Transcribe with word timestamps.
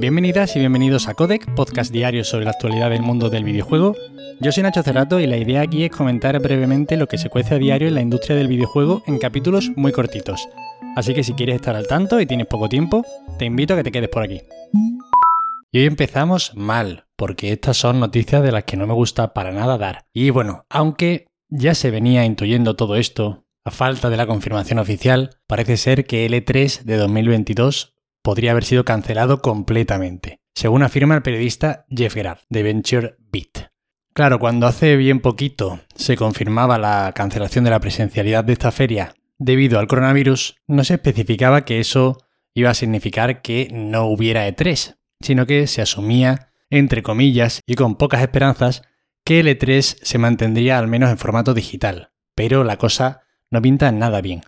Bienvenidas 0.00 0.56
y 0.56 0.60
bienvenidos 0.60 1.08
a 1.08 1.14
Codec, 1.14 1.54
podcast 1.54 1.92
diario 1.92 2.24
sobre 2.24 2.46
la 2.46 2.52
actualidad 2.52 2.88
del 2.88 3.02
mundo 3.02 3.28
del 3.28 3.44
videojuego. 3.44 3.94
Yo 4.40 4.50
soy 4.50 4.62
Nacho 4.62 4.82
Cerrato 4.82 5.20
y 5.20 5.26
la 5.26 5.36
idea 5.36 5.60
aquí 5.60 5.84
es 5.84 5.90
comentar 5.90 6.40
brevemente 6.40 6.96
lo 6.96 7.06
que 7.06 7.18
se 7.18 7.28
cuece 7.28 7.56
a 7.56 7.58
diario 7.58 7.86
en 7.86 7.96
la 7.96 8.00
industria 8.00 8.34
del 8.34 8.48
videojuego 8.48 9.02
en 9.06 9.18
capítulos 9.18 9.70
muy 9.76 9.92
cortitos. 9.92 10.48
Así 10.96 11.12
que 11.12 11.22
si 11.22 11.34
quieres 11.34 11.56
estar 11.56 11.76
al 11.76 11.86
tanto 11.86 12.18
y 12.18 12.24
tienes 12.24 12.46
poco 12.46 12.70
tiempo, 12.70 13.04
te 13.38 13.44
invito 13.44 13.74
a 13.74 13.76
que 13.76 13.82
te 13.82 13.92
quedes 13.92 14.08
por 14.08 14.22
aquí. 14.22 14.40
Y 15.70 15.80
hoy 15.80 15.84
empezamos 15.84 16.52
mal, 16.54 17.04
porque 17.14 17.52
estas 17.52 17.76
son 17.76 18.00
noticias 18.00 18.42
de 18.42 18.52
las 18.52 18.64
que 18.64 18.78
no 18.78 18.86
me 18.86 18.94
gusta 18.94 19.34
para 19.34 19.52
nada 19.52 19.76
dar. 19.76 20.06
Y 20.14 20.30
bueno, 20.30 20.64
aunque 20.70 21.26
ya 21.50 21.74
se 21.74 21.90
venía 21.90 22.24
intuyendo 22.24 22.74
todo 22.74 22.96
esto, 22.96 23.44
a 23.66 23.70
falta 23.70 24.08
de 24.08 24.16
la 24.16 24.26
confirmación 24.26 24.78
oficial, 24.78 25.36
parece 25.46 25.76
ser 25.76 26.06
que 26.06 26.24
el 26.24 26.32
E3 26.32 26.84
de 26.84 26.96
2022 26.96 27.99
podría 28.22 28.52
haber 28.52 28.64
sido 28.64 28.84
cancelado 28.84 29.40
completamente, 29.42 30.40
según 30.54 30.82
afirma 30.82 31.14
el 31.14 31.22
periodista 31.22 31.86
Jeff 31.88 32.14
Graf 32.14 32.42
de 32.48 32.62
Venture 32.62 33.16
Beat. 33.32 33.70
Claro, 34.12 34.38
cuando 34.38 34.66
hace 34.66 34.96
bien 34.96 35.20
poquito 35.20 35.80
se 35.94 36.16
confirmaba 36.16 36.78
la 36.78 37.12
cancelación 37.14 37.64
de 37.64 37.70
la 37.70 37.80
presencialidad 37.80 38.44
de 38.44 38.52
esta 38.52 38.72
feria 38.72 39.14
debido 39.38 39.78
al 39.78 39.86
coronavirus, 39.86 40.56
no 40.66 40.84
se 40.84 40.94
especificaba 40.94 41.64
que 41.64 41.80
eso 41.80 42.18
iba 42.54 42.70
a 42.70 42.74
significar 42.74 43.40
que 43.40 43.68
no 43.72 44.04
hubiera 44.04 44.46
E3, 44.46 44.96
sino 45.20 45.46
que 45.46 45.66
se 45.66 45.80
asumía, 45.80 46.52
entre 46.68 47.02
comillas 47.02 47.62
y 47.66 47.74
con 47.74 47.96
pocas 47.96 48.20
esperanzas, 48.20 48.82
que 49.24 49.40
el 49.40 49.48
E3 49.48 49.98
se 50.02 50.18
mantendría 50.18 50.78
al 50.78 50.88
menos 50.88 51.10
en 51.10 51.18
formato 51.18 51.54
digital. 51.54 52.12
Pero 52.34 52.64
la 52.64 52.76
cosa 52.76 53.22
no 53.50 53.62
pinta 53.62 53.90
nada 53.92 54.20
bien. 54.20 54.42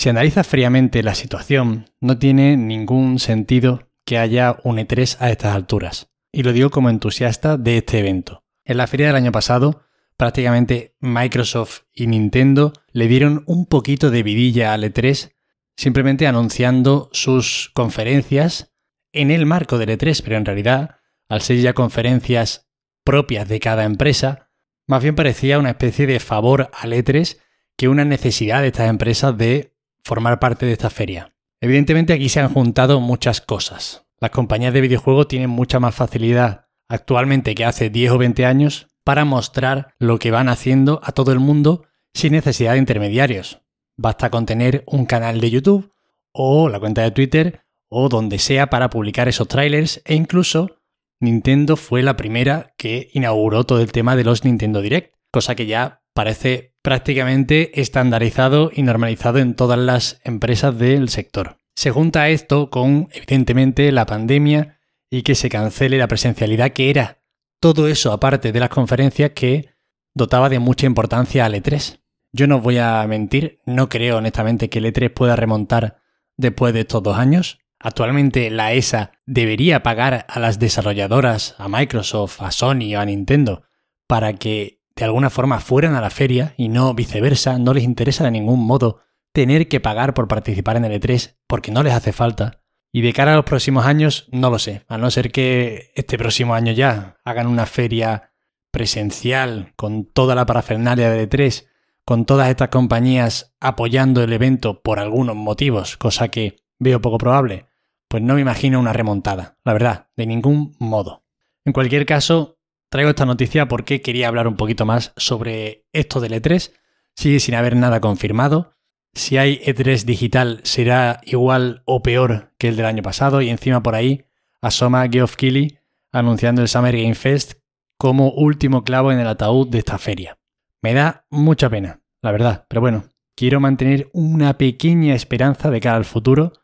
Si 0.00 0.08
analizas 0.08 0.46
fríamente 0.46 1.02
la 1.02 1.14
situación, 1.14 1.90
no 2.00 2.16
tiene 2.16 2.56
ningún 2.56 3.18
sentido 3.18 3.90
que 4.06 4.16
haya 4.16 4.56
un 4.64 4.78
E3 4.78 5.18
a 5.20 5.28
estas 5.28 5.54
alturas. 5.54 6.10
Y 6.32 6.42
lo 6.42 6.54
digo 6.54 6.70
como 6.70 6.88
entusiasta 6.88 7.58
de 7.58 7.76
este 7.76 7.98
evento. 7.98 8.42
En 8.64 8.78
la 8.78 8.86
feria 8.86 9.08
del 9.08 9.16
año 9.16 9.30
pasado, 9.30 9.82
prácticamente 10.16 10.96
Microsoft 11.00 11.82
y 11.92 12.06
Nintendo 12.06 12.72
le 12.92 13.08
dieron 13.08 13.44
un 13.46 13.66
poquito 13.66 14.10
de 14.10 14.22
vidilla 14.22 14.72
al 14.72 14.84
E3, 14.84 15.34
simplemente 15.76 16.26
anunciando 16.26 17.10
sus 17.12 17.70
conferencias 17.74 18.72
en 19.12 19.30
el 19.30 19.44
marco 19.44 19.76
del 19.76 19.90
E3, 19.90 20.22
pero 20.24 20.38
en 20.38 20.46
realidad, 20.46 20.96
al 21.28 21.42
ser 21.42 21.58
ya 21.58 21.74
conferencias 21.74 22.70
propias 23.04 23.46
de 23.48 23.60
cada 23.60 23.84
empresa, 23.84 24.48
más 24.86 25.02
bien 25.02 25.14
parecía 25.14 25.58
una 25.58 25.68
especie 25.68 26.06
de 26.06 26.20
favor 26.20 26.70
al 26.72 26.94
E3 26.94 27.36
que 27.76 27.88
una 27.88 28.06
necesidad 28.06 28.62
de 28.62 28.68
estas 28.68 28.88
empresas 28.88 29.36
de 29.36 29.69
formar 30.04 30.38
parte 30.38 30.66
de 30.66 30.72
esta 30.72 30.90
feria. 30.90 31.32
Evidentemente 31.60 32.12
aquí 32.12 32.28
se 32.28 32.40
han 32.40 32.52
juntado 32.52 33.00
muchas 33.00 33.40
cosas. 33.40 34.06
Las 34.20 34.30
compañías 34.30 34.72
de 34.74 34.80
videojuegos 34.80 35.28
tienen 35.28 35.50
mucha 35.50 35.80
más 35.80 35.94
facilidad 35.94 36.66
actualmente 36.88 37.54
que 37.54 37.64
hace 37.64 37.88
10 37.88 38.12
o 38.12 38.18
20 38.18 38.44
años 38.46 38.88
para 39.04 39.24
mostrar 39.24 39.94
lo 39.98 40.18
que 40.18 40.30
van 40.30 40.48
haciendo 40.48 41.00
a 41.02 41.12
todo 41.12 41.32
el 41.32 41.38
mundo 41.38 41.86
sin 42.12 42.32
necesidad 42.32 42.72
de 42.72 42.78
intermediarios. 42.78 43.62
Basta 43.96 44.30
con 44.30 44.46
tener 44.46 44.82
un 44.86 45.06
canal 45.06 45.40
de 45.40 45.50
YouTube 45.50 45.92
o 46.32 46.68
la 46.68 46.80
cuenta 46.80 47.02
de 47.02 47.10
Twitter 47.10 47.64
o 47.88 48.08
donde 48.08 48.38
sea 48.38 48.70
para 48.70 48.90
publicar 48.90 49.28
esos 49.28 49.48
trailers 49.48 50.02
e 50.04 50.14
incluso 50.14 50.80
Nintendo 51.20 51.76
fue 51.76 52.02
la 52.02 52.16
primera 52.16 52.72
que 52.78 53.10
inauguró 53.12 53.64
todo 53.64 53.80
el 53.80 53.92
tema 53.92 54.16
de 54.16 54.24
los 54.24 54.44
Nintendo 54.44 54.80
Direct, 54.80 55.14
cosa 55.30 55.54
que 55.54 55.66
ya 55.66 55.99
parece 56.20 56.74
prácticamente 56.82 57.80
estandarizado 57.80 58.70
y 58.74 58.82
normalizado 58.82 59.38
en 59.38 59.54
todas 59.54 59.78
las 59.78 60.20
empresas 60.22 60.78
del 60.78 61.08
sector. 61.08 61.56
Se 61.74 61.92
junta 61.92 62.28
esto 62.28 62.68
con, 62.68 63.08
evidentemente, 63.10 63.90
la 63.90 64.04
pandemia 64.04 64.78
y 65.08 65.22
que 65.22 65.34
se 65.34 65.48
cancele 65.48 65.96
la 65.96 66.08
presencialidad, 66.08 66.72
que 66.72 66.90
era 66.90 67.22
todo 67.58 67.88
eso 67.88 68.12
aparte 68.12 68.52
de 68.52 68.60
las 68.60 68.68
conferencias 68.68 69.30
que 69.30 69.70
dotaba 70.12 70.50
de 70.50 70.58
mucha 70.58 70.84
importancia 70.84 71.46
al 71.46 71.54
E3. 71.54 72.00
Yo 72.32 72.46
no 72.46 72.60
voy 72.60 72.76
a 72.76 73.02
mentir, 73.06 73.62
no 73.64 73.88
creo 73.88 74.18
honestamente 74.18 74.68
que 74.68 74.80
el 74.80 74.92
E3 74.92 75.10
pueda 75.14 75.36
remontar 75.36 76.02
después 76.36 76.74
de 76.74 76.80
estos 76.80 77.02
dos 77.02 77.16
años. 77.16 77.60
Actualmente 77.78 78.50
la 78.50 78.74
ESA 78.74 79.12
debería 79.24 79.82
pagar 79.82 80.26
a 80.28 80.38
las 80.38 80.58
desarrolladoras, 80.58 81.54
a 81.56 81.70
Microsoft, 81.70 82.42
a 82.42 82.50
Sony 82.50 82.94
o 82.94 83.00
a 83.00 83.06
Nintendo, 83.06 83.62
para 84.06 84.34
que 84.34 84.79
de 84.96 85.04
alguna 85.04 85.30
forma 85.30 85.60
fueran 85.60 85.94
a 85.94 86.00
la 86.00 86.10
feria 86.10 86.54
y 86.56 86.68
no 86.68 86.94
viceversa, 86.94 87.58
no 87.58 87.74
les 87.74 87.84
interesa 87.84 88.24
de 88.24 88.30
ningún 88.30 88.64
modo 88.64 89.00
tener 89.32 89.68
que 89.68 89.80
pagar 89.80 90.14
por 90.14 90.28
participar 90.28 90.76
en 90.76 90.84
el 90.84 91.00
E3 91.00 91.36
porque 91.46 91.70
no 91.70 91.82
les 91.82 91.94
hace 91.94 92.12
falta. 92.12 92.62
Y 92.92 93.02
de 93.02 93.12
cara 93.12 93.32
a 93.32 93.36
los 93.36 93.44
próximos 93.44 93.86
años, 93.86 94.28
no 94.32 94.50
lo 94.50 94.58
sé, 94.58 94.84
a 94.88 94.98
no 94.98 95.10
ser 95.10 95.30
que 95.30 95.92
este 95.94 96.18
próximo 96.18 96.54
año 96.54 96.72
ya 96.72 97.18
hagan 97.24 97.46
una 97.46 97.66
feria 97.66 98.32
presencial 98.72 99.72
con 99.76 100.04
toda 100.04 100.34
la 100.34 100.46
parafernalia 100.46 101.10
del 101.10 101.28
E3, 101.28 101.66
con 102.04 102.24
todas 102.24 102.48
estas 102.48 102.68
compañías 102.70 103.54
apoyando 103.60 104.22
el 104.22 104.32
evento 104.32 104.82
por 104.82 104.98
algunos 104.98 105.36
motivos, 105.36 105.96
cosa 105.96 106.28
que 106.28 106.56
veo 106.78 107.00
poco 107.00 107.18
probable, 107.18 107.66
pues 108.08 108.22
no 108.22 108.34
me 108.34 108.40
imagino 108.40 108.80
una 108.80 108.92
remontada, 108.92 109.58
la 109.64 109.72
verdad, 109.72 110.08
de 110.16 110.26
ningún 110.26 110.74
modo. 110.80 111.24
En 111.64 111.72
cualquier 111.72 112.06
caso, 112.06 112.58
Traigo 112.90 113.10
esta 113.10 113.24
noticia 113.24 113.68
porque 113.68 114.02
quería 114.02 114.26
hablar 114.26 114.48
un 114.48 114.56
poquito 114.56 114.84
más 114.84 115.12
sobre 115.16 115.86
esto 115.92 116.20
del 116.20 116.32
E3. 116.32 116.72
Sigue 117.14 117.38
sin 117.38 117.54
haber 117.54 117.76
nada 117.76 118.00
confirmado. 118.00 118.74
Si 119.14 119.38
hay 119.38 119.60
E3 119.64 120.04
digital 120.04 120.60
será 120.64 121.20
igual 121.24 121.82
o 121.84 122.02
peor 122.02 122.52
que 122.58 122.68
el 122.68 122.76
del 122.76 122.86
año 122.86 123.02
pasado 123.02 123.42
y 123.42 123.48
encima 123.48 123.80
por 123.82 123.94
ahí 123.94 124.24
asoma 124.60 125.08
Geoff 125.08 125.36
Keighley 125.36 125.78
anunciando 126.10 126.62
el 126.62 126.68
Summer 126.68 126.96
Game 126.96 127.14
Fest 127.14 127.54
como 127.96 128.32
último 128.32 128.82
clavo 128.82 129.12
en 129.12 129.20
el 129.20 129.28
ataúd 129.28 129.68
de 129.68 129.78
esta 129.78 129.98
feria. 129.98 130.38
Me 130.82 130.92
da 130.92 131.26
mucha 131.30 131.70
pena, 131.70 132.00
la 132.22 132.32
verdad, 132.32 132.66
pero 132.68 132.80
bueno, 132.80 133.04
quiero 133.36 133.60
mantener 133.60 134.10
una 134.12 134.58
pequeña 134.58 135.14
esperanza 135.14 135.70
de 135.70 135.80
cara 135.80 135.96
al 135.96 136.04
futuro, 136.04 136.54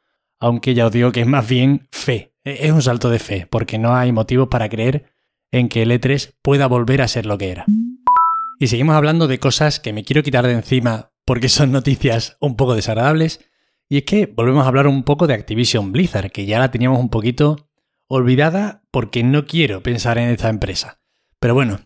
aunque 0.41 0.75
ya 0.75 0.87
os 0.87 0.93
digo 0.93 1.13
que 1.13 1.21
es 1.21 1.27
más 1.27 1.49
bien 1.49 1.89
fe. 1.93 2.35
Es 2.43 2.73
un 2.73 2.83
salto 2.83 3.11
de 3.11 3.19
fe, 3.19 3.47
porque 3.49 3.79
no 3.79 3.95
hay 3.95 4.13
motivos 4.13 4.49
para 4.49 4.69
creer 4.69 5.16
en 5.51 5.69
que 5.69 5.83
el 5.83 5.91
E3 5.91 6.35
pueda 6.43 6.67
volver 6.67 7.03
a 7.03 7.09
ser 7.09 7.27
lo 7.27 7.39
que 7.39 7.51
era. 7.51 7.65
Y 8.59 8.69
seguimos 8.69 8.97
hablando 8.97 9.29
de 9.29 9.39
cosas 9.39 9.81
que 9.81 9.93
me 9.93 10.05
quiero 10.05 10.23
quitar 10.23 10.47
de 10.47 10.53
encima 10.53 11.13
porque 11.27 11.49
son 11.49 11.73
noticias 11.73 12.37
un 12.41 12.57
poco 12.57 12.75
desagradables. 12.75 13.41
Y 13.89 13.99
es 13.99 14.05
que 14.05 14.27
volvemos 14.27 14.65
a 14.65 14.69
hablar 14.69 14.87
un 14.87 15.03
poco 15.03 15.27
de 15.27 15.35
Activision 15.35 15.93
Blizzard, 15.93 16.31
que 16.31 16.47
ya 16.47 16.59
la 16.59 16.71
teníamos 16.71 16.99
un 16.99 17.11
poquito 17.11 17.69
olvidada 18.09 18.83
porque 18.91 19.23
no 19.23 19.47
quiero 19.47 19.83
pensar 19.83 20.19
en 20.19 20.31
esta 20.31 20.49
empresa. 20.49 21.01
Pero 21.39 21.55
bueno, 21.55 21.81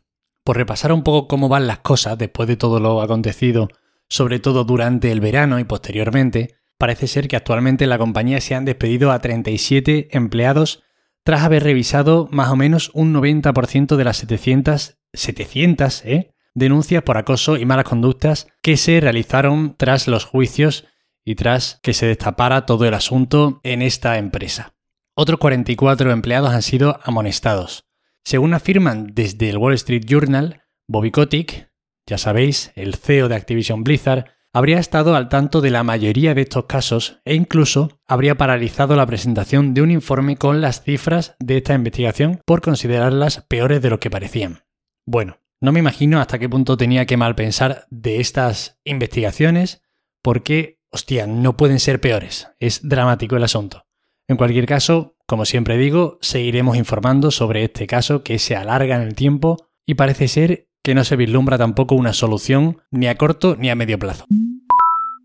por 0.45 0.57
repasar 0.57 0.93
un 0.93 1.03
poco 1.03 1.27
cómo 1.29 1.49
van 1.49 1.67
las 1.67 1.79
cosas 1.79 2.17
después 2.19 2.49
de 2.49 2.57
todo 2.57 2.81
lo 2.81 3.03
acontecido, 3.03 3.69
sobre 4.09 4.39
todo 4.39 4.65
durante 4.65 5.11
el 5.11 5.21
verano 5.21 5.59
y 5.59 5.65
posteriormente, 5.65 6.55
parece 6.79 7.07
ser 7.07 7.29
que 7.29 7.37
actualmente 7.37 7.85
en 7.85 7.91
la 7.91 7.99
compañía 7.99 8.41
se 8.41 8.55
han 8.55 8.65
despedido 8.65 9.11
a 9.11 9.21
37 9.21 10.09
empleados 10.13 10.83
tras 11.25 11.43
haber 11.43 11.65
revisado 11.65 12.29
más 12.31 12.51
o 12.51 12.57
menos 12.57 12.91
un 12.95 13.15
90% 13.15 13.97
de 13.97 14.05
las 14.05 14.17
700, 14.19 14.99
700 15.13 16.05
¿eh? 16.05 16.35
denuncias 16.55 17.03
por 17.03 17.19
acoso 17.19 17.57
y 17.57 17.65
malas 17.65 17.85
conductas 17.85 18.49
que 18.63 18.77
se 18.77 19.01
realizaron 19.01 19.77
tras 19.77 20.09
los 20.09 20.25
juicios 20.25 20.87
y 21.25 21.35
tras 21.35 21.79
que 21.83 21.93
se 21.93 22.07
destapara 22.07 22.67
todo 22.67 22.87
el 22.87 22.95
asunto 22.95 23.61
en 23.63 23.83
esta 23.83 24.19
empresa. 24.19 24.75
Otros 25.15 25.39
44 25.39 26.11
empleados 26.13 26.51
han 26.51 26.63
sido 26.63 26.99
amonestados. 27.05 27.85
Según 28.25 28.55
afirman 28.55 29.09
desde 29.13 29.51
el 29.51 29.59
Wall 29.59 29.75
Street 29.75 30.05
Journal, 30.07 30.63
Bobby 30.87 31.11
Kotick, 31.11 31.71
ya 32.07 32.19
sabéis, 32.19 32.73
el 32.75 32.95
CEO 32.95 33.29
de 33.29 33.37
Activision 33.37 33.85
Blizzard, 33.85 34.27
habría 34.53 34.79
estado 34.79 35.15
al 35.15 35.29
tanto 35.29 35.61
de 35.61 35.71
la 35.71 35.85
mayoría 35.85 36.35
de 36.35 36.43
estos 36.43 36.65
casos 36.65 37.21
e 37.25 37.35
incluso 37.35 38.01
habría 38.07 38.37
paralizado 38.37 38.97
la 38.97 39.07
presentación 39.07 39.75
de 39.75 39.83
un 39.83 39.91
informe 39.91 40.37
con 40.37 40.61
las 40.61 40.83
cifras 40.83 41.37
de 41.39 41.59
esta 41.59 41.75
investigación 41.75 42.41
por 42.45 42.61
considerarlas 42.61 43.45
peores 43.49 43.81
de 43.83 43.91
lo 43.91 44.01
que 44.01 44.11
parecían. 44.11 44.65
Bueno, 45.07 45.39
no 45.61 45.73
me 45.73 45.81
imagino 45.81 46.21
hasta 46.21 46.39
qué 46.39 46.49
punto 46.49 46.77
tenía 46.77 47.07
que 47.07 47.17
mal 47.17 47.35
pensar 47.35 47.87
de 47.91 48.21
estas 48.21 48.81
investigaciones 48.85 49.83
porque, 50.23 50.81
hostia, 50.91 51.27
no 51.27 51.57
pueden 51.57 51.79
ser 51.79 52.01
peores. 52.01 52.49
Es 52.59 52.89
dramático 52.89 53.37
el 53.37 53.45
asunto. 53.45 53.87
En 54.27 54.37
cualquier 54.37 54.67
caso, 54.67 55.17
como 55.27 55.45
siempre 55.45 55.77
digo, 55.77 56.19
seguiremos 56.21 56.77
informando 56.77 57.31
sobre 57.31 57.65
este 57.65 57.87
caso 57.87 58.23
que 58.23 58.39
se 58.39 58.57
alarga 58.57 58.97
en 58.97 59.03
el 59.03 59.15
tiempo 59.15 59.69
y 59.87 59.95
parece 59.95 60.29
ser 60.29 60.70
que 60.83 60.95
no 60.95 61.05
se 61.05 61.17
vislumbra 61.17 61.59
tampoco 61.59 61.95
una 61.95 62.13
solución 62.13 62.83
ni 62.91 63.07
a 63.07 63.17
corto 63.17 63.57
ni 63.57 63.71
a 63.71 63.75
medio 63.75 63.99
plazo. 63.99 64.27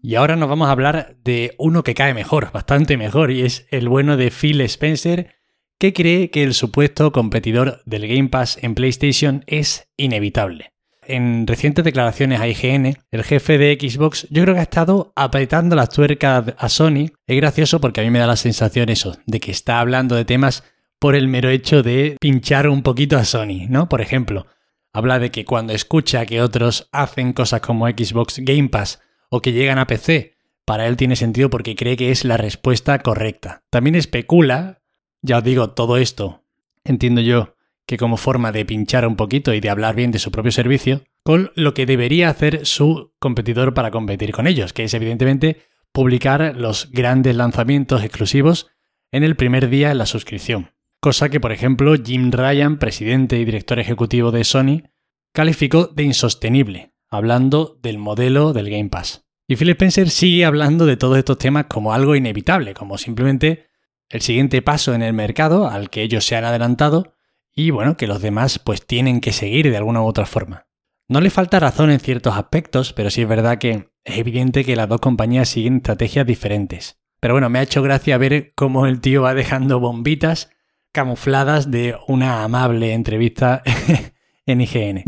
Y 0.01 0.15
ahora 0.15 0.35
nos 0.35 0.49
vamos 0.49 0.67
a 0.67 0.71
hablar 0.71 1.17
de 1.23 1.55
uno 1.57 1.83
que 1.83 1.95
cae 1.95 2.13
mejor, 2.13 2.51
bastante 2.51 2.95
mejor, 2.95 3.31
y 3.31 3.41
es 3.41 3.65
el 3.71 3.89
bueno 3.89 4.17
de 4.17 4.29
Phil 4.29 4.61
Spencer, 4.61 5.35
que 5.79 5.93
cree 5.93 6.29
que 6.29 6.43
el 6.43 6.53
supuesto 6.53 7.11
competidor 7.11 7.81
del 7.85 8.07
Game 8.07 8.29
Pass 8.29 8.59
en 8.61 8.75
PlayStation 8.75 9.43
es 9.47 9.89
inevitable. 9.97 10.73
En 11.07 11.45
recientes 11.47 11.85
declaraciones 11.85 12.39
a 12.39 12.47
IGN, 12.47 12.97
el 13.11 13.23
jefe 13.23 13.57
de 13.57 13.77
Xbox 13.79 14.27
yo 14.29 14.43
creo 14.43 14.55
que 14.55 14.59
ha 14.59 14.63
estado 14.63 15.13
apretando 15.15 15.75
las 15.75 15.89
tuercas 15.89 16.53
a 16.57 16.69
Sony. 16.69 17.11
Es 17.27 17.37
gracioso 17.37 17.79
porque 17.79 18.01
a 18.01 18.03
mí 18.03 18.09
me 18.09 18.19
da 18.19 18.27
la 18.27 18.35
sensación 18.35 18.89
eso, 18.89 19.17
de 19.25 19.39
que 19.39 19.51
está 19.51 19.79
hablando 19.79 20.15
de 20.15 20.25
temas 20.25 20.63
por 20.99 21.15
el 21.15 21.27
mero 21.27 21.49
hecho 21.49 21.83
de 21.83 22.17
pinchar 22.19 22.67
un 22.67 22.81
poquito 22.81 23.17
a 23.17 23.25
Sony, 23.25 23.67
¿no? 23.69 23.89
Por 23.89 24.01
ejemplo, 24.01 24.47
habla 24.95 25.19
de 25.19 25.29
que 25.29 25.43
cuando 25.43 25.73
escucha 25.73 26.25
que 26.25 26.41
otros 26.41 26.87
hacen 26.93 27.33
cosas 27.33 27.59
como 27.59 27.85
Xbox 27.85 28.39
Game 28.39 28.69
Pass 28.69 29.01
o 29.29 29.41
que 29.41 29.51
llegan 29.51 29.77
a 29.77 29.87
PC, 29.87 30.37
para 30.63 30.87
él 30.87 30.95
tiene 30.95 31.17
sentido 31.17 31.49
porque 31.49 31.75
cree 31.75 31.97
que 31.97 32.11
es 32.11 32.23
la 32.23 32.37
respuesta 32.37 32.99
correcta. 32.99 33.65
También 33.69 33.95
especula, 33.95 34.81
ya 35.21 35.39
os 35.39 35.43
digo, 35.43 35.71
todo 35.71 35.97
esto, 35.97 36.45
entiendo 36.85 37.19
yo, 37.19 37.55
que 37.85 37.97
como 37.97 38.15
forma 38.15 38.53
de 38.53 38.63
pinchar 38.63 39.05
un 39.05 39.17
poquito 39.17 39.53
y 39.53 39.59
de 39.59 39.69
hablar 39.69 39.95
bien 39.95 40.11
de 40.11 40.19
su 40.19 40.31
propio 40.31 40.53
servicio, 40.53 41.03
con 41.23 41.51
lo 41.55 41.73
que 41.73 41.85
debería 41.85 42.29
hacer 42.29 42.65
su 42.65 43.13
competidor 43.19 43.73
para 43.73 43.91
competir 43.91 44.31
con 44.31 44.47
ellos, 44.47 44.71
que 44.71 44.85
es 44.85 44.93
evidentemente 44.93 45.63
publicar 45.91 46.55
los 46.55 46.89
grandes 46.91 47.35
lanzamientos 47.35 48.01
exclusivos 48.01 48.71
en 49.11 49.25
el 49.25 49.35
primer 49.35 49.67
día 49.67 49.91
en 49.91 49.97
la 49.97 50.05
suscripción. 50.05 50.71
Cosa 51.05 51.29
que, 51.29 51.39
por 51.39 51.51
ejemplo, 51.51 51.93
Jim 52.03 52.31
Ryan, 52.31 52.79
presidente 52.79 53.37
y 53.37 53.45
director 53.45 53.77
ejecutivo 53.77 54.31
de 54.31 54.43
Sony, 54.43 54.89
calificó 55.35 55.85
de 55.85 56.01
insostenible, 56.01 56.95
hablando 57.11 57.77
del 57.83 57.99
modelo 57.99 58.53
del 58.53 58.71
Game 58.71 58.89
Pass. 58.89 59.23
Y 59.47 59.55
Phil 59.55 59.69
Spencer 59.69 60.09
sigue 60.09 60.45
hablando 60.45 60.87
de 60.87 60.97
todos 60.97 61.19
estos 61.19 61.37
temas 61.37 61.67
como 61.69 61.93
algo 61.93 62.15
inevitable, 62.15 62.73
como 62.73 62.97
simplemente 62.97 63.67
el 64.09 64.21
siguiente 64.21 64.63
paso 64.63 64.95
en 64.95 65.03
el 65.03 65.13
mercado 65.13 65.69
al 65.69 65.91
que 65.91 66.01
ellos 66.01 66.25
se 66.25 66.37
han 66.37 66.43
adelantado 66.43 67.13
y 67.53 67.69
bueno, 67.69 67.97
que 67.97 68.07
los 68.07 68.23
demás 68.23 68.57
pues 68.57 68.83
tienen 68.83 69.21
que 69.21 69.31
seguir 69.31 69.69
de 69.69 69.77
alguna 69.77 70.01
u 70.01 70.07
otra 70.07 70.25
forma. 70.25 70.65
No 71.07 71.21
le 71.21 71.29
falta 71.29 71.59
razón 71.59 71.91
en 71.91 71.99
ciertos 71.99 72.35
aspectos, 72.35 72.93
pero 72.93 73.11
sí 73.11 73.21
es 73.21 73.27
verdad 73.27 73.59
que 73.59 73.91
es 74.05 74.17
evidente 74.17 74.65
que 74.65 74.75
las 74.75 74.89
dos 74.89 75.01
compañías 75.01 75.49
siguen 75.49 75.75
estrategias 75.75 76.25
diferentes. 76.25 76.99
Pero 77.19 77.35
bueno, 77.35 77.51
me 77.51 77.59
ha 77.59 77.63
hecho 77.63 77.83
gracia 77.83 78.17
ver 78.17 78.53
cómo 78.55 78.87
el 78.87 79.01
tío 79.01 79.21
va 79.21 79.35
dejando 79.35 79.79
bombitas 79.79 80.49
camufladas 80.95 81.69
de 81.69 81.97
una 82.07 82.45
amable 82.45 82.93
entrevista 82.93 83.61
en 84.45 84.61
IGN. 84.61 85.03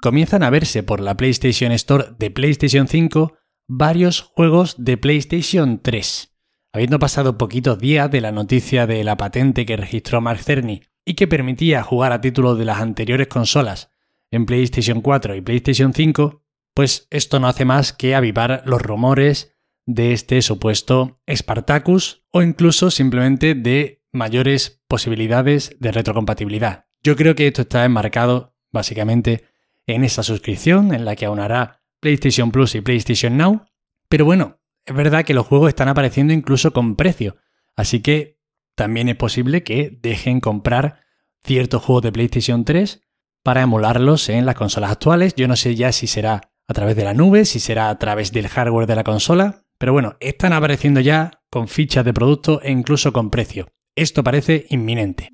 Comienzan 0.00 0.44
a 0.44 0.50
verse 0.50 0.84
por 0.84 1.00
la 1.00 1.16
PlayStation 1.16 1.72
Store 1.72 2.14
de 2.20 2.30
PlayStation 2.30 2.86
5 2.86 3.34
varios 3.66 4.20
juegos 4.22 4.76
de 4.78 4.96
PlayStation 4.96 5.82
3. 5.82 6.32
Habiendo 6.72 7.00
pasado 7.00 7.36
poquitos 7.36 7.80
días 7.80 8.12
de 8.12 8.20
la 8.20 8.30
noticia 8.30 8.86
de 8.86 9.02
la 9.02 9.16
patente 9.16 9.66
que 9.66 9.76
registró 9.76 10.20
Mark 10.20 10.38
Cerny 10.38 10.82
y 11.04 11.14
que 11.14 11.26
permitía 11.26 11.82
jugar 11.82 12.12
a 12.12 12.20
títulos 12.20 12.56
de 12.56 12.64
las 12.64 12.80
anteriores 12.80 13.26
consolas 13.26 13.90
en 14.30 14.46
PlayStation 14.46 15.00
4 15.00 15.34
y 15.34 15.40
PlayStation 15.40 15.92
5, 15.92 16.44
pues 16.74 17.08
esto 17.10 17.40
no 17.40 17.48
hace 17.48 17.64
más 17.64 17.92
que 17.92 18.14
avivar 18.14 18.62
los 18.66 18.80
rumores 18.80 19.56
de 19.84 20.12
este 20.12 20.40
supuesto 20.42 21.20
Spartacus 21.28 22.24
o 22.30 22.40
incluso 22.40 22.92
simplemente 22.92 23.56
de 23.56 24.02
mayores 24.12 24.81
posibilidades 24.92 25.74
de 25.80 25.90
retrocompatibilidad. 25.90 26.84
Yo 27.02 27.16
creo 27.16 27.34
que 27.34 27.46
esto 27.46 27.62
está 27.62 27.86
enmarcado 27.86 28.54
básicamente 28.70 29.46
en 29.86 30.04
esa 30.04 30.22
suscripción 30.22 30.92
en 30.92 31.06
la 31.06 31.16
que 31.16 31.24
aunará 31.24 31.80
PlayStation 31.98 32.52
Plus 32.52 32.74
y 32.74 32.82
PlayStation 32.82 33.38
Now, 33.38 33.64
pero 34.10 34.26
bueno, 34.26 34.60
es 34.84 34.94
verdad 34.94 35.24
que 35.24 35.32
los 35.32 35.46
juegos 35.46 35.70
están 35.70 35.88
apareciendo 35.88 36.34
incluso 36.34 36.74
con 36.74 36.96
precio, 36.96 37.36
así 37.74 38.02
que 38.02 38.38
también 38.74 39.08
es 39.08 39.16
posible 39.16 39.62
que 39.62 39.98
dejen 40.02 40.40
comprar 40.40 41.00
ciertos 41.42 41.82
juegos 41.82 42.02
de 42.02 42.12
PlayStation 42.12 42.66
3 42.66 43.00
para 43.42 43.62
emularlos 43.62 44.28
en 44.28 44.44
las 44.44 44.56
consolas 44.56 44.92
actuales. 44.92 45.34
Yo 45.36 45.48
no 45.48 45.56
sé 45.56 45.74
ya 45.74 45.90
si 45.92 46.06
será 46.06 46.52
a 46.68 46.74
través 46.74 46.96
de 46.96 47.04
la 47.04 47.14
nube, 47.14 47.46
si 47.46 47.60
será 47.60 47.88
a 47.88 47.98
través 47.98 48.30
del 48.30 48.46
hardware 48.46 48.86
de 48.86 48.96
la 48.96 49.04
consola, 49.04 49.64
pero 49.78 49.94
bueno, 49.94 50.16
están 50.20 50.52
apareciendo 50.52 51.00
ya 51.00 51.42
con 51.48 51.66
fichas 51.66 52.04
de 52.04 52.12
producto 52.12 52.60
e 52.62 52.70
incluso 52.70 53.14
con 53.14 53.30
precio. 53.30 53.68
Esto 53.94 54.24
parece 54.24 54.66
inminente. 54.70 55.30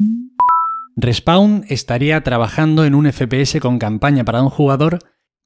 Respawn 0.97 1.65
estaría 1.69 2.23
trabajando 2.25 2.85
en 2.85 2.97
un 2.97 3.11
FPS 3.11 3.61
con 3.61 3.79
campaña 3.79 4.25
para 4.25 4.43
un 4.43 4.51
jugador 4.51 4.99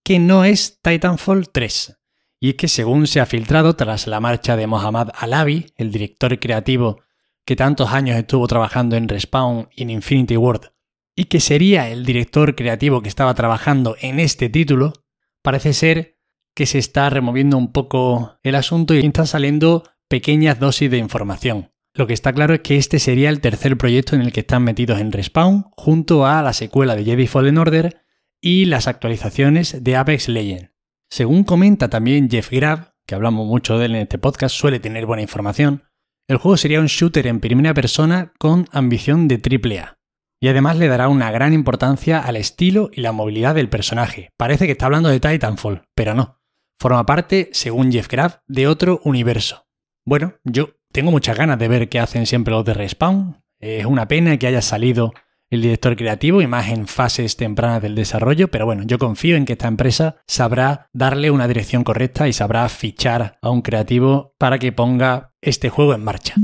que 0.03 0.19
no 0.19 0.45
es 0.45 0.81
Titanfall 0.81 1.51
3. 1.51 1.99
Y 2.41 2.51
es 2.51 2.55
que 2.55 2.69
según 2.69 3.07
se 3.07 3.21
ha 3.21 3.27
filtrado 3.27 3.77
tras 3.77 4.07
la 4.07 4.19
marcha 4.19 4.57
de 4.57 4.67
Mohammad 4.67 5.11
Alavi, 5.15 5.67
el 5.77 5.93
director 5.93 6.39
creativo 6.41 7.03
que 7.45 7.55
tantos 7.55 7.91
años 7.91 8.17
estuvo 8.17 8.47
trabajando 8.47 8.97
en 8.97 9.09
Respawn 9.09 9.69
y 9.77 9.83
en 9.83 9.91
Infinity 9.91 10.37
Ward 10.37 10.73
y 11.15 11.25
que 11.25 11.41
sería 11.41 11.91
el 11.91 12.07
director 12.07 12.55
creativo 12.55 13.03
que 13.03 13.11
estaba 13.11 13.35
trabajando 13.35 13.97
en 14.01 14.21
este 14.21 14.49
título, 14.49 14.95
parece 15.43 15.75
ser 15.75 16.19
que 16.55 16.65
se 16.65 16.79
está 16.79 17.11
removiendo 17.11 17.59
un 17.59 17.73
poco 17.73 18.39
el 18.43 18.55
asunto 18.55 18.95
y 18.95 19.05
están 19.05 19.27
saliendo 19.27 19.85
pequeñas 20.09 20.59
dosis 20.59 20.91
de 20.91 20.99
información. 20.99 21.72
Lo 21.95 22.07
que 22.07 22.15
está 22.15 22.33
claro 22.33 22.55
es 22.55 22.61
que 22.61 22.77
este 22.77 22.99
sería 22.99 23.29
el 23.29 23.41
tercer 23.41 23.77
proyecto 23.77 24.17
en 24.17 24.23
el 24.23 24.33
que 24.33 24.41
están 24.41 24.65
metidos 24.65 24.99
en 24.99 25.13
Respawn, 25.13 25.67
junto 25.77 26.27
a 26.27 26.41
la 26.43 26.53
secuela 26.53 26.97
de 26.97 27.05
Jedi 27.05 27.27
Fallen 27.27 27.59
Order 27.59 28.03
y 28.41 28.65
las 28.65 28.89
actualizaciones 28.89 29.85
de 29.85 29.97
Apex 29.97 30.29
Legends. 30.29 30.71
Según 31.11 31.45
comenta 31.45 31.91
también 31.91 32.31
Jeff 32.31 32.51
Grab, 32.51 32.95
que 33.07 33.15
hablamos 33.15 33.47
mucho 33.47 33.79
de 33.79 33.87
él 33.87 33.95
en 33.95 34.03
este 34.03 34.19
podcast, 34.19 34.57
suele 34.57 34.81
tener 34.81 35.05
buena 35.05 35.23
información, 35.23 35.85
el 36.29 36.39
juego 36.39 36.57
sería 36.57 36.81
un 36.81 36.87
shooter 36.87 37.27
en 37.27 37.41
primera 37.41 37.75
persona 37.75 38.33
con 38.39 38.67
ambición 38.73 39.29
de 39.29 39.37
AAA 39.37 39.99
y 40.41 40.49
además 40.49 40.77
le 40.77 40.89
dará 40.89 41.09
una 41.09 41.31
gran 41.31 41.53
importancia 41.53 42.19
al 42.19 42.37
estilo 42.37 42.91
y 42.93 43.03
la 43.03 43.13
movilidad 43.13 43.55
del 43.55 43.69
personaje. 43.69 44.31
Parece 44.37 44.67
que 44.67 44.73
está 44.73 44.87
hablando 44.87 45.09
de 45.09 45.21
Titanfall, 45.21 45.85
pero 45.95 46.15
no. 46.15 46.41
Forma 46.81 47.07
parte, 47.07 47.51
según 47.53 47.93
Jeff 47.93 48.09
Graff, 48.09 48.39
de 48.49 48.67
otro 48.67 49.01
universo. 49.05 49.69
Bueno, 50.05 50.35
yo 50.43 50.71
tengo 50.93 51.11
muchas 51.11 51.37
ganas 51.37 51.59
de 51.59 51.69
ver 51.69 51.89
qué 51.89 51.99
hacen 51.99 52.27
siempre 52.27 52.53
los 52.53 52.65
de 52.65 52.75
Respawn. 52.75 53.43
Es 53.59 53.87
una 53.87 54.09
pena 54.09 54.37
que 54.37 54.47
haya 54.47 54.63
salido 54.63 55.13
el 55.51 55.63
director 55.63 55.97
creativo 55.97 56.41
y 56.41 56.47
más 56.47 56.69
en 56.69 56.87
fases 56.87 57.37
tempranas 57.37 57.83
del 57.83 57.95
desarrollo, 57.95 58.49
pero 58.49 58.65
bueno, 58.65 58.85
yo 58.85 58.99
confío 58.99 59.37
en 59.37 59.45
que 59.45 59.53
esta 59.53 59.69
empresa 59.69 60.17
sabrá 60.27 60.89
darle 60.95 61.31
una 61.31 61.47
dirección 61.47 61.85
correcta 61.85 62.27
y 62.27 62.33
sabrá 62.33 62.69
fichar 62.69 63.39
a 63.43 63.51
un 63.51 63.61
creativo 63.61 64.35
para 64.39 64.59
que 64.59 64.73
ponga 64.73 65.35
este 65.43 65.69
juego 65.69 65.95
en 65.95 66.05
marcha. 66.05 66.35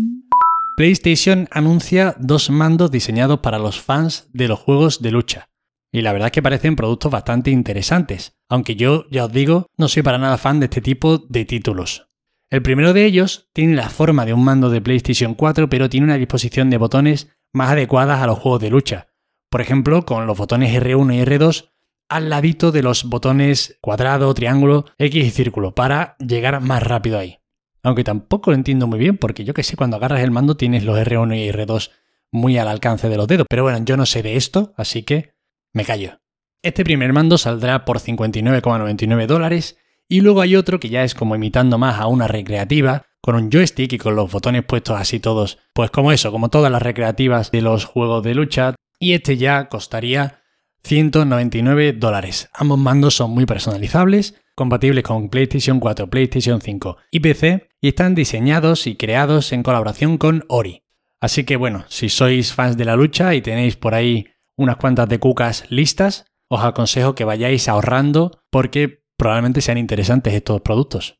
PlayStation 0.76 1.48
anuncia 1.50 2.14
dos 2.18 2.50
mandos 2.50 2.90
diseñados 2.90 3.40
para 3.40 3.58
los 3.58 3.80
fans 3.80 4.28
de 4.32 4.46
los 4.46 4.60
juegos 4.60 5.00
de 5.00 5.10
lucha. 5.10 5.48
Y 5.90 6.02
la 6.02 6.12
verdad 6.12 6.26
es 6.26 6.32
que 6.32 6.42
parecen 6.42 6.76
productos 6.76 7.10
bastante 7.10 7.50
interesantes, 7.50 8.36
aunque 8.48 8.76
yo, 8.76 9.06
ya 9.10 9.24
os 9.24 9.32
digo, 9.32 9.66
no 9.78 9.88
soy 9.88 10.02
para 10.02 10.18
nada 10.18 10.36
fan 10.36 10.60
de 10.60 10.66
este 10.66 10.82
tipo 10.82 11.18
de 11.18 11.46
títulos. 11.46 12.07
El 12.50 12.62
primero 12.62 12.94
de 12.94 13.04
ellos 13.04 13.50
tiene 13.52 13.74
la 13.74 13.90
forma 13.90 14.24
de 14.24 14.32
un 14.32 14.42
mando 14.42 14.70
de 14.70 14.80
PlayStation 14.80 15.34
4, 15.34 15.68
pero 15.68 15.90
tiene 15.90 16.04
una 16.04 16.16
disposición 16.16 16.70
de 16.70 16.78
botones 16.78 17.28
más 17.52 17.70
adecuadas 17.70 18.22
a 18.22 18.26
los 18.26 18.38
juegos 18.38 18.62
de 18.62 18.70
lucha. 18.70 19.08
Por 19.50 19.60
ejemplo, 19.60 20.06
con 20.06 20.26
los 20.26 20.38
botones 20.38 20.74
R1 20.74 21.14
y 21.14 21.24
R2 21.24 21.70
al 22.08 22.31
ladito 22.31 22.72
de 22.72 22.82
los 22.82 23.05
botones 23.05 23.78
cuadrado, 23.82 24.32
triángulo, 24.32 24.86
X 24.96 25.26
y 25.26 25.31
círculo, 25.31 25.74
para 25.74 26.17
llegar 26.19 26.60
más 26.62 26.82
rápido 26.82 27.19
ahí. 27.19 27.38
Aunque 27.82 28.02
tampoco 28.02 28.50
lo 28.50 28.56
entiendo 28.56 28.86
muy 28.86 28.98
bien, 28.98 29.19
porque 29.19 29.44
yo 29.44 29.52
que 29.52 29.62
sé, 29.62 29.76
cuando 29.76 29.96
agarras 29.96 30.22
el 30.22 30.31
mando 30.31 30.56
tienes 30.56 30.84
los 30.84 30.98
R1 30.98 31.36
y 31.36 31.50
R2 31.50 31.90
muy 32.32 32.56
al 32.56 32.69
alcance 32.69 33.10
de 33.10 33.17
los 33.19 33.28
dedos. 33.28 33.46
Pero 33.48 33.62
bueno, 33.62 33.78
yo 33.84 33.96
no 33.98 34.06
sé 34.06 34.22
de 34.22 34.36
esto, 34.36 34.72
así 34.76 35.02
que 35.02 35.34
me 35.74 35.84
callo. 35.84 36.20
Este 36.62 36.82
primer 36.82 37.12
mando 37.12 37.36
saldrá 37.36 37.84
por 37.84 38.00
59,99 38.00 39.26
dólares 39.26 39.78
y 40.08 40.20
luego 40.20 40.41
hay 40.41 40.56
otro 40.56 40.81
que 40.81 40.88
ya 40.88 41.05
es 41.05 41.15
como 41.15 41.36
imitando 41.36 41.79
más 41.79 42.00
a 42.00 42.06
una 42.06 42.29
recreativa, 42.29 43.06
con 43.20 43.34
un 43.34 43.50
joystick 43.50 43.93
y 43.93 43.98
con 43.98 44.17
los 44.17 44.32
botones 44.32 44.65
puestos 44.65 44.98
así 44.98 45.20
todos, 45.20 45.58
pues 45.74 45.91
como 45.91 46.12
eso, 46.12 46.32
como 46.32 46.48
todas 46.48 46.72
las 46.72 46.82
recreativas 46.82 47.50
de 47.50 47.60
los 47.60 47.84
juegos 47.84 48.22
de 48.22 48.34
lucha. 48.34 48.74
Y 48.98 49.12
este 49.12 49.36
ya 49.36 49.69
costaría 49.69 50.41
199 50.82 51.93
dólares. 51.93 52.48
Ambos 52.55 52.79
mandos 52.79 53.15
son 53.15 53.32
muy 53.32 53.44
personalizables 53.44 54.34
compatibles 54.55 55.05
con 55.05 55.29
PlayStation 55.29 55.79
4, 55.79 56.10
PlayStation 56.10 56.60
5 56.60 56.96
y 57.12 57.20
PC 57.20 57.69
y 57.81 57.88
están 57.88 58.17
diseñados 58.17 58.88
y 58.88 58.96
creados 58.96 59.53
en 59.53 59.62
colaboración 59.62 60.19
con 60.19 60.44
Ori. 60.48 60.82
Así 61.20 61.44
que 61.44 61.56
bueno, 61.56 61.84
si 61.88 62.08
sois 62.08 62.53
fans 62.53 62.77
de 62.77 62.84
la 62.84 62.96
lucha 62.96 63.34
y 63.34 63.43
tenéis 63.43 63.77
por 63.77 63.94
ahí 63.94 64.27
unas 64.56 64.77
cuantas 64.77 65.08
de 65.08 65.20
cucas 65.20 65.65
listas, 65.69 66.24
os 66.48 66.65
aconsejo 66.65 67.15
que 67.15 67.24
vayáis 67.24 67.69
ahorrando 67.69 68.41
porque 68.50 69.05
probablemente 69.19 69.60
sean 69.60 69.77
interesantes 69.77 70.32
estos 70.32 70.63
productos. 70.63 71.19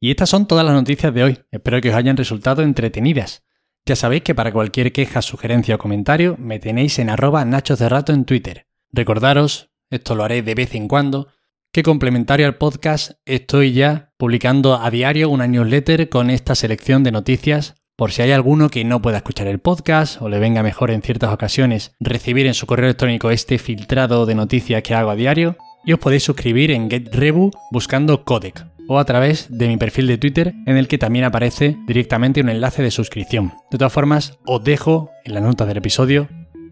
Y 0.00 0.10
estas 0.10 0.28
son 0.28 0.46
todas 0.46 0.66
las 0.66 0.74
noticias 0.74 1.14
de 1.14 1.22
hoy. 1.22 1.38
Espero 1.50 1.80
que 1.80 1.88
os 1.90 1.94
hayan 1.94 2.16
resultado 2.16 2.62
entretenidas. 2.62 3.44
Ya 3.86 3.96
sabéis 3.96 4.22
que 4.22 4.34
para 4.34 4.52
cualquier 4.52 4.92
queja, 4.92 5.22
sugerencia 5.22 5.76
o 5.76 5.78
comentario 5.78 6.36
me 6.38 6.58
tenéis 6.58 6.98
en 6.98 7.08
arroba 7.08 7.44
rato 7.44 8.12
en 8.12 8.24
Twitter. 8.24 8.66
Recordaros, 8.92 9.70
esto 9.88 10.14
lo 10.14 10.24
haré 10.24 10.42
de 10.42 10.54
vez 10.54 10.74
en 10.74 10.88
cuando, 10.88 11.28
que 11.72 11.82
complementario 11.82 12.46
al 12.46 12.56
podcast 12.56 13.12
estoy 13.24 13.72
ya 13.72 14.12
publicando 14.16 14.74
a 14.74 14.90
diario 14.90 15.30
una 15.30 15.46
newsletter 15.46 16.08
con 16.08 16.30
esta 16.30 16.54
selección 16.54 17.04
de 17.04 17.12
noticias 17.12 17.76
por 17.96 18.12
si 18.12 18.22
hay 18.22 18.32
alguno 18.32 18.68
que 18.68 18.84
no 18.84 19.02
pueda 19.02 19.18
escuchar 19.18 19.48
el 19.48 19.58
podcast 19.58 20.22
o 20.22 20.28
le 20.28 20.38
venga 20.38 20.62
mejor 20.62 20.90
en 20.90 21.02
ciertas 21.02 21.32
ocasiones 21.32 21.94
recibir 21.98 22.46
en 22.46 22.54
su 22.54 22.66
correo 22.66 22.86
electrónico 22.86 23.30
este 23.30 23.58
filtrado 23.58 24.24
de 24.24 24.34
noticias 24.34 24.82
que 24.82 24.94
hago 24.94 25.10
a 25.10 25.16
diario 25.16 25.56
y 25.84 25.92
os 25.92 25.98
podéis 25.98 26.24
suscribir 26.24 26.70
en 26.70 26.90
GetRebu 26.90 27.50
buscando 27.70 28.24
Codec. 28.24 28.66
o 28.88 28.98
a 28.98 29.04
través 29.04 29.46
de 29.50 29.68
mi 29.68 29.76
perfil 29.76 30.06
de 30.06 30.16
Twitter 30.16 30.54
en 30.66 30.76
el 30.78 30.88
que 30.88 30.98
también 30.98 31.26
aparece 31.26 31.76
directamente 31.86 32.40
un 32.40 32.48
enlace 32.48 32.82
de 32.82 32.90
suscripción. 32.90 33.52
De 33.70 33.76
todas 33.76 33.92
formas, 33.92 34.38
os 34.46 34.64
dejo 34.64 35.10
en 35.24 35.34
la 35.34 35.40
nota 35.40 35.66
del 35.66 35.76
episodio 35.76 36.28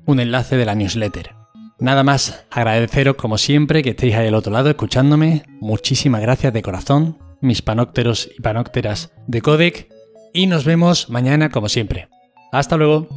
un 0.06 0.20
enlace 0.20 0.56
de 0.56 0.64
la 0.64 0.75
newsletter. 0.75 1.34
Nada 1.78 2.02
más, 2.04 2.46
agradeceros 2.50 3.16
como 3.16 3.36
siempre 3.36 3.82
que 3.82 3.90
estéis 3.90 4.14
ahí 4.14 4.28
al 4.28 4.34
otro 4.34 4.50
lado 4.50 4.70
escuchándome. 4.70 5.42
Muchísimas 5.60 6.22
gracias 6.22 6.54
de 6.54 6.62
corazón, 6.62 7.18
mis 7.42 7.60
panócteros 7.60 8.30
y 8.36 8.40
panócteras 8.40 9.12
de 9.26 9.42
Codec. 9.42 9.88
Y 10.32 10.46
nos 10.46 10.64
vemos 10.64 11.10
mañana 11.10 11.50
como 11.50 11.68
siempre. 11.68 12.08
Hasta 12.50 12.78
luego. 12.78 13.08